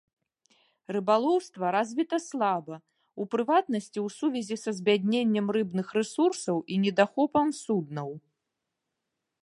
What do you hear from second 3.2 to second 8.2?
у прыватнасці ў сувязі з збядненнем рыбных рэсурсаў і недахопам суднаў.